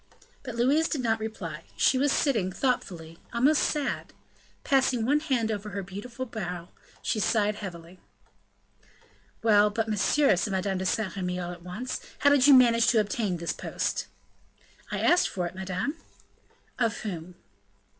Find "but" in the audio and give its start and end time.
0.41-0.55, 9.69-9.87